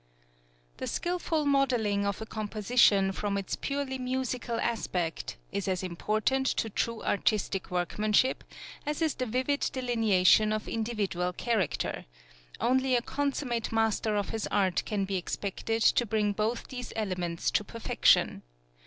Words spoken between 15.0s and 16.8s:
be expected to bring both